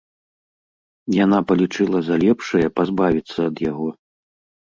Яна 1.23 1.37
палічыла 1.51 1.99
за 2.07 2.15
лепшае 2.23 2.65
пазбавіцца 2.79 3.39
ад 3.49 3.55
яго. 3.67 3.87